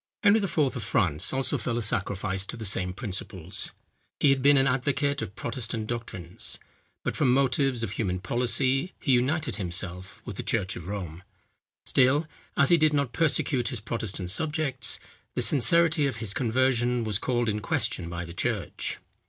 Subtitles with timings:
[0.23, 0.57] Henry IV.
[0.57, 3.71] of France also fell a sacrifice to the same principles.
[4.19, 6.57] He had been an advocate of Protestant doctrines;
[7.03, 11.21] but from motives of human policy he united himself with the church of Rome.
[11.85, 12.25] Still,
[12.57, 14.99] as he did not persecute his Protestant subjects,
[15.35, 18.97] the sincerity of his conversion was called in question by the church.